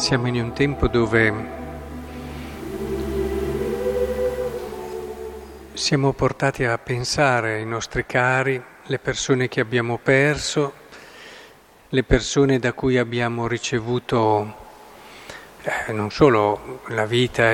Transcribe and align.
Siamo 0.00 0.28
in 0.28 0.42
un 0.42 0.54
tempo 0.54 0.88
dove 0.88 1.32
siamo 5.74 6.14
portati 6.14 6.64
a 6.64 6.78
pensare 6.78 7.56
ai 7.56 7.66
nostri 7.66 8.06
cari, 8.06 8.60
le 8.82 8.98
persone 8.98 9.48
che 9.48 9.60
abbiamo 9.60 9.98
perso, 9.98 10.72
le 11.90 12.02
persone 12.02 12.58
da 12.58 12.72
cui 12.72 12.96
abbiamo 12.96 13.46
ricevuto 13.46 14.54
eh, 15.60 15.92
non 15.92 16.10
solo 16.10 16.80
la 16.86 17.04
vita, 17.04 17.52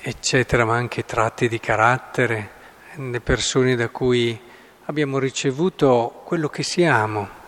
eccetera, 0.00 0.64
ma 0.64 0.76
anche 0.76 1.04
tratti 1.04 1.48
di 1.48 1.58
carattere, 1.58 2.50
le 2.94 3.20
persone 3.20 3.74
da 3.74 3.88
cui 3.88 4.40
abbiamo 4.84 5.18
ricevuto 5.18 6.22
quello 6.24 6.48
che 6.48 6.62
siamo 6.62 7.39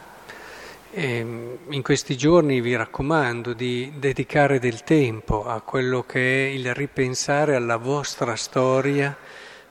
e 0.95 1.59
in 1.71 1.83
questi 1.83 2.19
giorni 2.19 2.61
vi 2.61 2.77
raccomando 2.77 3.55
di 3.55 3.95
dedicare 3.97 4.59
del 4.59 4.85
tempo 4.85 5.47
a 5.47 5.63
quello 5.63 6.03
che 6.03 6.49
è 6.49 6.51
il 6.51 6.75
ripensare 6.75 7.55
alla 7.55 7.79
vostra 7.79 8.37
storia, 8.37 9.17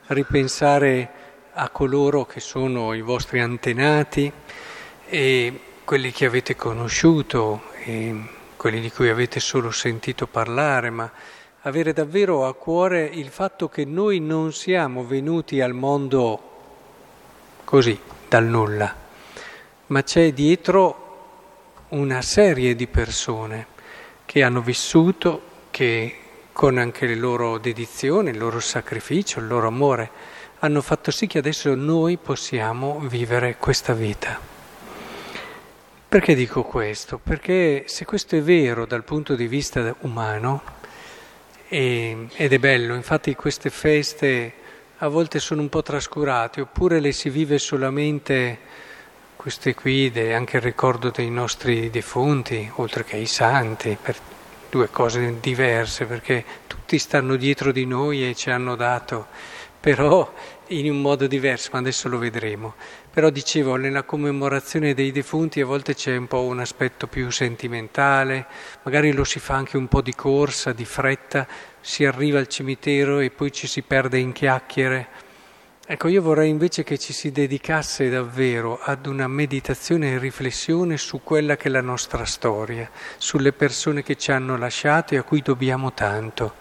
ripensare 0.07 1.09
a 1.53 1.69
coloro 1.69 2.25
che 2.25 2.39
sono 2.39 2.95
i 2.95 3.01
vostri 3.01 3.39
antenati 3.39 4.31
e 5.05 5.59
quelli 5.85 6.11
che 6.11 6.25
avete 6.25 6.55
conosciuto 6.55 7.65
e 7.83 8.15
quelli 8.57 8.79
di 8.79 8.89
cui 8.89 9.09
avete 9.09 9.39
solo 9.39 9.69
sentito 9.69 10.25
parlare, 10.25 10.89
ma 10.89 11.11
avere 11.61 11.93
davvero 11.93 12.47
a 12.47 12.55
cuore 12.55 13.05
il 13.05 13.29
fatto 13.29 13.69
che 13.69 13.85
noi 13.85 14.19
non 14.19 14.53
siamo 14.53 15.05
venuti 15.05 15.61
al 15.61 15.73
mondo 15.73 16.49
così, 17.63 17.99
dal 18.27 18.45
nulla, 18.45 18.95
ma 19.85 20.01
c'è 20.01 20.33
dietro 20.33 21.09
una 21.91 22.21
serie 22.21 22.75
di 22.75 22.87
persone 22.87 23.67
che 24.25 24.43
hanno 24.43 24.61
vissuto, 24.61 25.41
che 25.71 26.15
con 26.53 26.77
anche 26.77 27.05
le 27.05 27.15
loro 27.15 27.57
dedizioni, 27.57 28.29
il 28.29 28.37
loro 28.37 28.59
sacrificio, 28.59 29.39
il 29.39 29.47
loro 29.47 29.67
amore, 29.67 30.09
hanno 30.59 30.81
fatto 30.81 31.11
sì 31.11 31.27
che 31.27 31.39
adesso 31.39 31.75
noi 31.75 32.17
possiamo 32.17 32.99
vivere 32.99 33.57
questa 33.57 33.93
vita. 33.93 34.39
Perché 36.07 36.35
dico 36.35 36.63
questo? 36.63 37.19
Perché 37.21 37.83
se 37.87 38.05
questo 38.05 38.35
è 38.35 38.41
vero 38.41 38.85
dal 38.85 39.03
punto 39.03 39.35
di 39.35 39.47
vista 39.47 39.95
umano, 40.01 40.61
e, 41.67 42.27
ed 42.35 42.53
è 42.53 42.59
bello, 42.59 42.95
infatti 42.95 43.35
queste 43.35 43.69
feste 43.69 44.53
a 44.97 45.07
volte 45.07 45.39
sono 45.39 45.61
un 45.61 45.69
po' 45.69 45.81
trascurate, 45.81 46.61
oppure 46.61 46.99
le 46.99 47.11
si 47.11 47.29
vive 47.29 47.57
solamente 47.57 48.59
queste 49.41 49.73
guide, 49.73 50.35
anche 50.35 50.57
il 50.57 50.61
ricordo 50.61 51.09
dei 51.09 51.31
nostri 51.31 51.89
defunti, 51.89 52.71
oltre 52.75 53.03
che 53.03 53.15
ai 53.15 53.25
santi, 53.25 53.97
per 53.99 54.15
due 54.69 54.87
cose 54.91 55.39
diverse, 55.39 56.05
perché 56.05 56.45
tutti 56.67 56.99
stanno 56.99 57.35
dietro 57.37 57.71
di 57.71 57.87
noi 57.87 58.29
e 58.29 58.35
ci 58.35 58.51
hanno 58.51 58.75
dato, 58.75 59.25
però 59.79 60.31
in 60.67 60.91
un 60.91 61.01
modo 61.01 61.25
diverso, 61.25 61.71
ma 61.73 61.79
adesso 61.79 62.07
lo 62.07 62.19
vedremo. 62.19 62.75
Però 63.11 63.31
dicevo, 63.31 63.77
nella 63.77 64.03
commemorazione 64.03 64.93
dei 64.93 65.11
defunti 65.11 65.59
a 65.59 65.65
volte 65.65 65.95
c'è 65.95 66.15
un 66.15 66.27
po' 66.27 66.43
un 66.43 66.59
aspetto 66.59 67.07
più 67.07 67.31
sentimentale, 67.31 68.45
magari 68.83 69.11
lo 69.11 69.23
si 69.23 69.39
fa 69.39 69.55
anche 69.55 69.75
un 69.75 69.87
po' 69.87 70.01
di 70.01 70.13
corsa, 70.13 70.71
di 70.71 70.85
fretta, 70.85 71.47
si 71.79 72.05
arriva 72.05 72.37
al 72.37 72.47
cimitero 72.47 73.17
e 73.17 73.31
poi 73.31 73.51
ci 73.51 73.65
si 73.65 73.81
perde 73.81 74.19
in 74.19 74.33
chiacchiere 74.33 75.29
Ecco, 75.83 76.07
io 76.07 76.21
vorrei 76.21 76.49
invece 76.49 76.83
che 76.83 76.99
ci 76.99 77.11
si 77.11 77.31
dedicasse 77.31 78.07
davvero 78.07 78.79
ad 78.79 79.07
una 79.07 79.27
meditazione 79.27 80.11
e 80.11 80.19
riflessione 80.19 80.95
su 80.95 81.21
quella 81.23 81.57
che 81.57 81.69
è 81.69 81.71
la 81.71 81.81
nostra 81.81 82.23
storia, 82.23 82.89
sulle 83.17 83.51
persone 83.51 84.03
che 84.03 84.15
ci 84.15 84.31
hanno 84.31 84.57
lasciato 84.57 85.15
e 85.15 85.17
a 85.17 85.23
cui 85.23 85.41
dobbiamo 85.41 85.91
tanto. 85.91 86.53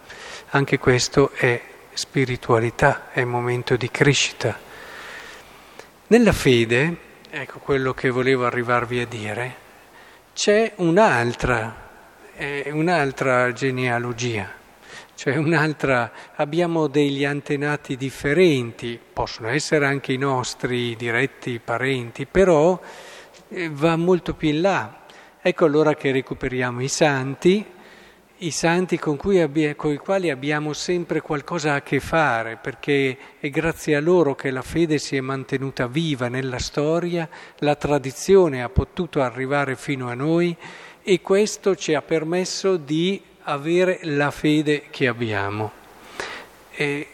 Anche 0.51 0.79
questo 0.79 1.33
è 1.33 1.61
spiritualità, 1.93 3.11
è 3.13 3.23
momento 3.25 3.77
di 3.77 3.91
crescita. 3.91 4.59
Nella 6.07 6.33
fede, 6.33 6.97
ecco 7.29 7.59
quello 7.59 7.93
che 7.93 8.09
volevo 8.09 8.47
arrivarvi 8.47 9.01
a 9.01 9.07
dire, 9.07 9.55
c'è 10.33 10.73
un'altra, 10.77 11.89
eh, 12.35 12.71
un'altra 12.73 13.53
genealogia 13.53 14.60
cioè 15.21 15.37
un'altra, 15.37 16.11
abbiamo 16.37 16.87
degli 16.87 17.27
antenati 17.27 17.99
differenti, 17.99 18.99
possono 19.13 19.49
essere 19.49 19.85
anche 19.85 20.15
i 20.15 20.17
nostri 20.17 20.97
diretti 20.97 21.61
parenti, 21.63 22.25
però 22.25 22.81
eh, 23.51 23.69
va 23.71 23.97
molto 23.97 24.33
più 24.33 24.49
in 24.49 24.63
là. 24.63 25.03
Ecco 25.43 25.67
allora 25.67 25.95
che 25.95 26.11
recuperiamo 26.11 26.81
i 26.81 26.89
santi, 26.89 27.63
i 28.39 28.51
santi 28.51 28.99
con, 28.99 29.19
abbia, 29.39 29.75
con, 29.75 29.93
i 29.93 29.99
quali 29.99 30.31
abbiamo 30.31 30.73
sempre 30.73 31.21
qualcosa 31.21 31.75
a 31.75 31.83
che 31.83 32.01
fare, 32.01 32.57
perché 32.57 33.19
è 33.41 33.51
grazie 33.51 33.97
a 33.97 34.01
loro 34.01 34.35
che 34.35 34.51
la 34.51 34.63
fede 34.63 34.97
si 34.97 35.17
è 35.17 35.21
mantenuta 35.21 35.87
viva 35.87 36.29
nella 36.29 36.59
storia, 36.59 37.29
la 37.59 37.75
tradizione 37.75 38.63
ha 38.63 38.71
potuto 38.71 39.21
arrivare 39.21 39.77
fino 39.77 40.09
a 40.09 40.15
noi 40.15 40.57
e 41.03 41.21
questo 41.21 41.77
ci 41.77 41.93
ha 41.93 42.01
permesso 42.01 42.79
di 42.79 43.29
avere 43.51 44.01
la 44.03 44.31
fede 44.31 44.85
che 44.91 45.09
abbiamo. 45.09 45.73
E, 46.71 47.07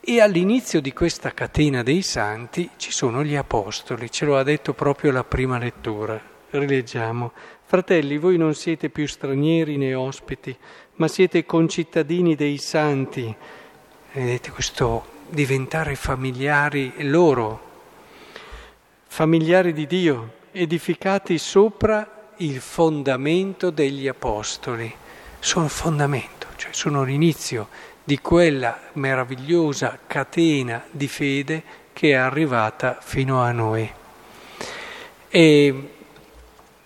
e 0.00 0.20
all'inizio 0.20 0.80
di 0.80 0.92
questa 0.92 1.32
catena 1.32 1.82
dei 1.82 2.02
santi 2.02 2.70
ci 2.76 2.92
sono 2.92 3.24
gli 3.24 3.34
apostoli, 3.34 4.10
ce 4.10 4.24
lo 4.24 4.36
ha 4.36 4.42
detto 4.42 4.74
proprio 4.74 5.10
la 5.10 5.24
prima 5.24 5.58
lettura. 5.58 6.20
Rileggiamo. 6.50 7.32
Fratelli, 7.64 8.16
voi 8.16 8.38
non 8.38 8.54
siete 8.54 8.88
più 8.88 9.06
stranieri 9.06 9.76
né 9.76 9.94
ospiti, 9.94 10.56
ma 10.94 11.08
siete 11.08 11.44
concittadini 11.44 12.34
dei 12.34 12.56
santi. 12.58 13.34
Vedete 14.12 14.50
questo 14.50 15.16
diventare 15.28 15.94
familiari 15.94 16.92
loro, 16.98 17.66
familiari 19.06 19.74
di 19.74 19.86
Dio, 19.86 20.36
edificati 20.52 21.36
sopra 21.36 22.32
il 22.38 22.60
fondamento 22.60 23.68
degli 23.68 24.08
apostoli 24.08 24.94
sono 25.40 25.68
fondamento, 25.68 26.48
cioè 26.56 26.72
sono 26.72 27.04
l'inizio 27.04 27.68
di 28.02 28.18
quella 28.18 28.78
meravigliosa 28.94 29.98
catena 30.06 30.84
di 30.90 31.06
fede 31.08 31.62
che 31.92 32.10
è 32.10 32.14
arrivata 32.14 32.98
fino 33.00 33.40
a 33.42 33.52
noi. 33.52 33.90
E 35.28 35.90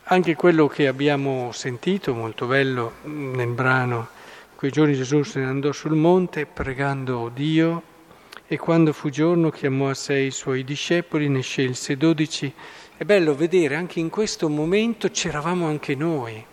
anche 0.05 0.35
quello 0.35 0.67
che 0.67 0.87
abbiamo 0.87 1.51
sentito, 1.53 2.13
molto 2.15 2.47
bello 2.47 2.95
nel 3.05 3.49
brano, 3.49 4.09
quei 4.57 4.71
giorni 4.71 4.95
Gesù 4.95 5.23
se 5.23 5.41
ne 5.41 5.47
andò 5.47 5.73
sul 5.73 5.95
monte 5.95 6.45
pregando 6.47 7.31
Dio 7.33 7.83
e 8.47 8.59
quando 8.59 8.93
fu 8.93 9.09
giorno 9.09 9.51
chiamò 9.51 9.89
a 9.89 9.95
sé 9.95 10.19
i 10.19 10.31
suoi 10.31 10.65
discepoli, 10.65 11.29
ne 11.29 11.41
scelse 11.41 11.97
dodici. 11.97 12.53
È 12.97 13.05
bello 13.05 13.35
vedere 13.35 13.77
anche 13.77 13.99
in 14.01 14.11
questo 14.11 14.49
momento 14.49 15.09
c'eravamo 15.09 15.67
anche 15.67 15.95
noi 15.95 16.51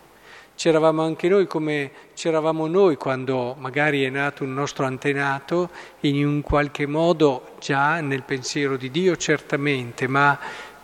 c'eravamo 0.60 1.04
anche 1.04 1.30
noi 1.30 1.48
come 1.48 1.90
c'eravamo 2.14 2.68
noi 2.68 2.98
quando 2.98 3.56
magari 3.58 4.04
è 4.04 4.10
nato 4.10 4.44
un 4.44 4.54
nostro 4.54 4.86
antenato, 4.86 5.70
in 6.02 6.28
un 6.28 6.42
qualche 6.42 6.86
modo 6.86 7.52
già 7.62 8.02
nel 8.02 8.24
pensiero 8.24 8.76
di 8.76 8.92
Dio 8.92 9.16
certamente, 9.16 10.10
ma 10.10 10.38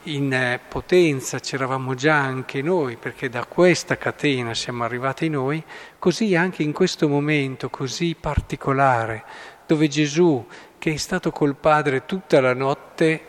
in 0.03 0.31
eh, 0.31 0.61
potenza 0.65 1.39
c'eravamo 1.39 1.93
già 1.93 2.15
anche 2.15 2.61
noi, 2.61 2.95
perché 2.95 3.27
da 3.27 3.43
questa 3.43 3.97
catena 3.97 4.53
siamo 4.53 4.85
arrivati 4.85 5.27
noi, 5.27 5.61
così 5.99 6.37
anche 6.37 6.63
in 6.63 6.71
questo 6.71 7.09
momento 7.09 7.69
così 7.69 8.16
particolare, 8.17 9.25
dove 9.66 9.89
Gesù, 9.89 10.47
che 10.79 10.93
è 10.93 10.97
stato 10.97 11.31
col 11.31 11.55
Padre 11.55 12.05
tutta 12.05 12.39
la 12.39 12.53
notte, 12.53 13.23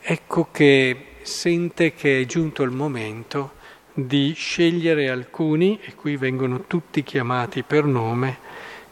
ecco 0.00 0.46
che 0.52 1.06
sente 1.22 1.92
che 1.92 2.20
è 2.20 2.24
giunto 2.24 2.62
il 2.62 2.70
momento 2.70 3.60
di 3.92 4.32
scegliere 4.34 5.10
alcuni, 5.10 5.78
e 5.82 5.94
qui 5.94 6.16
vengono 6.16 6.64
tutti 6.66 7.02
chiamati 7.02 7.62
per 7.62 7.84
nome, 7.84 8.38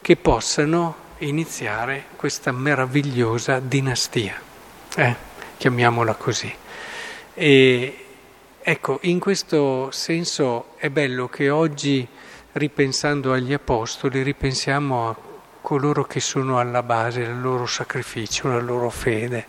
che 0.01 0.15
possano 0.15 0.95
iniziare 1.19 2.05
questa 2.15 2.51
meravigliosa 2.51 3.59
dinastia, 3.59 4.39
eh? 4.95 5.15
chiamiamola 5.57 6.15
così. 6.15 6.53
E 7.33 8.05
ecco, 8.59 8.99
in 9.03 9.19
questo 9.19 9.89
senso 9.91 10.73
è 10.77 10.89
bello 10.89 11.27
che 11.27 11.49
oggi, 11.49 12.07
ripensando 12.53 13.33
agli 13.33 13.53
apostoli, 13.53 14.23
ripensiamo 14.23 15.09
a 15.09 15.15
coloro 15.61 16.03
che 16.03 16.19
sono 16.19 16.59
alla 16.59 16.83
base 16.83 17.21
del 17.21 17.39
loro 17.39 17.65
sacrificio, 17.65 18.47
la 18.47 18.59
loro 18.59 18.89
fede. 18.89 19.45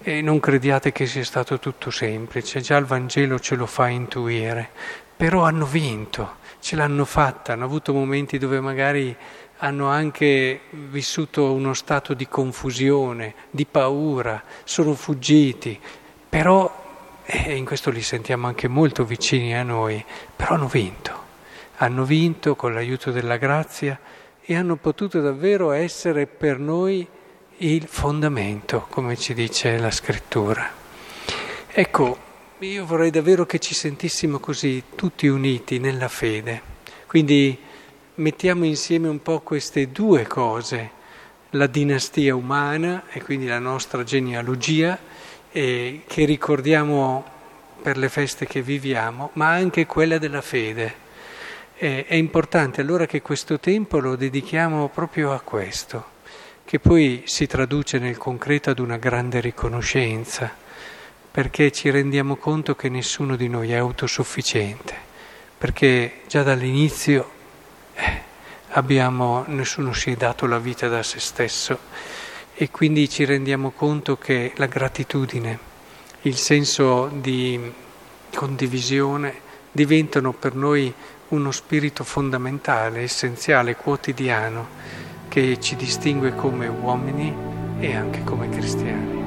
E 0.00 0.20
non 0.20 0.38
crediate 0.38 0.92
che 0.92 1.06
sia 1.06 1.24
stato 1.24 1.58
tutto 1.58 1.90
semplice, 1.90 2.60
già 2.60 2.76
il 2.76 2.84
Vangelo 2.84 3.38
ce 3.40 3.54
lo 3.54 3.66
fa 3.66 3.88
intuire, 3.88 4.68
però 5.16 5.44
hanno 5.44 5.64
vinto, 5.64 6.36
ce 6.60 6.76
l'hanno 6.76 7.04
fatta, 7.04 7.54
hanno 7.54 7.64
avuto 7.64 7.94
momenti 7.94 8.36
dove 8.36 8.60
magari 8.60 9.16
hanno 9.58 9.88
anche 9.88 10.60
vissuto 10.70 11.52
uno 11.52 11.72
stato 11.72 12.12
di 12.12 12.28
confusione, 12.28 13.34
di 13.50 13.64
paura, 13.64 14.42
sono 14.64 14.94
fuggiti, 14.94 15.80
però, 16.28 16.82
e 17.24 17.56
in 17.56 17.64
questo 17.64 17.90
li 17.90 18.02
sentiamo 18.02 18.46
anche 18.46 18.68
molto 18.68 19.04
vicini 19.04 19.56
a 19.56 19.62
noi, 19.62 20.04
però 20.36 20.56
hanno 20.56 20.66
vinto, 20.66 21.22
hanno 21.76 22.04
vinto 22.04 22.56
con 22.56 22.74
l'aiuto 22.74 23.10
della 23.10 23.38
grazia 23.38 23.98
e 24.46 24.54
hanno 24.54 24.76
potuto 24.76 25.20
davvero 25.20 25.70
essere 25.70 26.26
per 26.26 26.58
noi 26.58 27.06
il 27.58 27.86
fondamento, 27.86 28.86
come 28.90 29.16
ci 29.16 29.32
dice 29.32 29.78
la 29.78 29.90
scrittura. 29.90 30.70
Ecco, 31.70 32.18
io 32.58 32.84
vorrei 32.84 33.10
davvero 33.10 33.46
che 33.46 33.58
ci 33.58 33.74
sentissimo 33.74 34.38
così, 34.38 34.82
tutti 34.94 35.26
uniti 35.28 35.78
nella 35.78 36.08
fede. 36.08 36.72
Quindi 37.06 37.56
mettiamo 38.16 38.64
insieme 38.64 39.08
un 39.08 39.22
po' 39.22 39.40
queste 39.40 39.90
due 39.90 40.26
cose, 40.26 40.90
la 41.50 41.66
dinastia 41.66 42.34
umana 42.34 43.04
e 43.10 43.22
quindi 43.22 43.46
la 43.46 43.58
nostra 43.58 44.02
genealogia, 44.02 44.98
eh, 45.52 46.02
che 46.06 46.24
ricordiamo 46.24 47.24
per 47.80 47.96
le 47.96 48.08
feste 48.08 48.46
che 48.46 48.60
viviamo, 48.60 49.30
ma 49.34 49.50
anche 49.50 49.86
quella 49.86 50.18
della 50.18 50.42
fede. 50.42 51.02
Eh, 51.76 52.06
è 52.06 52.14
importante 52.14 52.82
allora 52.82 53.04
che 53.04 53.20
questo 53.20 53.58
tempo 53.58 53.98
lo 53.98 54.14
dedichiamo 54.14 54.88
proprio 54.90 55.32
a 55.32 55.40
questo, 55.40 56.12
che 56.64 56.78
poi 56.78 57.24
si 57.26 57.48
traduce 57.48 57.98
nel 57.98 58.16
concreto 58.16 58.70
ad 58.70 58.78
una 58.78 58.96
grande 58.96 59.40
riconoscenza, 59.40 60.54
perché 61.32 61.72
ci 61.72 61.90
rendiamo 61.90 62.36
conto 62.36 62.76
che 62.76 62.88
nessuno 62.88 63.34
di 63.34 63.48
noi 63.48 63.72
è 63.72 63.76
autosufficiente, 63.76 64.94
perché 65.58 66.20
già 66.28 66.44
dall'inizio 66.44 67.30
eh, 67.94 68.22
abbiamo, 68.68 69.42
nessuno 69.48 69.92
si 69.92 70.12
è 70.12 70.14
dato 70.14 70.46
la 70.46 70.60
vita 70.60 70.86
da 70.86 71.02
se 71.02 71.18
stesso 71.18 71.76
e 72.54 72.70
quindi 72.70 73.08
ci 73.08 73.24
rendiamo 73.24 73.72
conto 73.72 74.16
che 74.16 74.52
la 74.56 74.66
gratitudine, 74.66 75.58
il 76.22 76.36
senso 76.36 77.10
di 77.12 77.60
condivisione 78.32 79.42
diventano 79.74 80.32
per 80.32 80.54
noi 80.54 80.92
uno 81.28 81.50
spirito 81.50 82.04
fondamentale, 82.04 83.00
essenziale, 83.00 83.74
quotidiano, 83.74 84.68
che 85.26 85.58
ci 85.60 85.74
distingue 85.74 86.32
come 86.36 86.68
uomini 86.68 87.34
e 87.80 87.96
anche 87.96 88.22
come 88.22 88.48
cristiani. 88.50 89.23